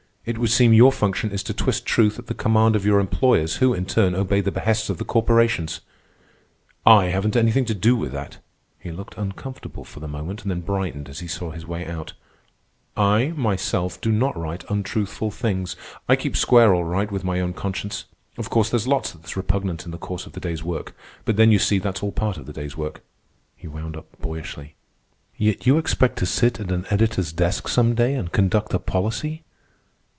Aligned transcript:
"It 0.23 0.37
would 0.37 0.51
seem 0.51 0.71
your 0.71 0.91
function 0.91 1.31
is 1.31 1.41
to 1.41 1.53
twist 1.53 1.83
truth 1.83 2.19
at 2.19 2.27
the 2.27 2.35
command 2.35 2.75
of 2.75 2.85
your 2.85 2.99
employers, 2.99 3.55
who, 3.55 3.73
in 3.73 3.87
turn, 3.87 4.13
obey 4.13 4.39
the 4.39 4.51
behests 4.51 4.87
of 4.87 4.99
the 4.99 5.03
corporations." 5.03 5.81
"I 6.85 7.05
haven't 7.05 7.35
anything 7.35 7.65
to 7.65 7.73
do 7.73 7.95
with 7.95 8.11
that." 8.11 8.37
He 8.77 8.91
looked 8.91 9.17
uncomfortable 9.17 9.83
for 9.83 9.99
the 9.99 10.07
moment, 10.07 10.43
then 10.45 10.61
brightened 10.61 11.09
as 11.09 11.21
he 11.21 11.27
saw 11.27 11.49
his 11.49 11.65
way 11.65 11.87
out. 11.87 12.13
"I, 12.95 13.33
myself, 13.35 13.99
do 13.99 14.11
not 14.11 14.37
write 14.37 14.63
untruthful 14.69 15.31
things. 15.31 15.75
I 16.07 16.15
keep 16.15 16.37
square 16.37 16.71
all 16.75 16.83
right 16.85 17.11
with 17.11 17.23
my 17.23 17.39
own 17.41 17.53
conscience. 17.53 18.05
Of 18.37 18.51
course, 18.51 18.69
there's 18.69 18.87
lots 18.87 19.13
that's 19.13 19.35
repugnant 19.35 19.85
in 19.85 19.91
the 19.91 19.97
course 19.97 20.27
of 20.27 20.33
the 20.33 20.39
day's 20.39 20.63
work. 20.63 20.95
But 21.25 21.35
then, 21.35 21.51
you 21.51 21.57
see, 21.57 21.79
that's 21.79 22.03
all 22.03 22.11
part 22.11 22.37
of 22.37 22.45
the 22.45 22.53
day's 22.53 22.77
work," 22.77 23.01
he 23.57 23.67
wound 23.67 23.97
up 23.97 24.05
boyishly. 24.21 24.75
"Yet 25.35 25.65
you 25.65 25.79
expect 25.79 26.19
to 26.19 26.27
sit 26.27 26.59
at 26.59 26.71
an 26.71 26.85
editor's 26.91 27.33
desk 27.33 27.67
some 27.67 27.95
day 27.95 28.13
and 28.13 28.31
conduct 28.31 28.71
a 28.75 28.79
policy." 28.79 29.41